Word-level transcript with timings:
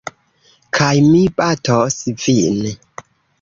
Kaj 0.77 0.87
mi 1.09 1.19
batos 1.41 1.99
vin. 2.25 2.59